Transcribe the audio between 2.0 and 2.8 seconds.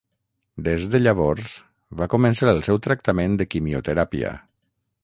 va començar el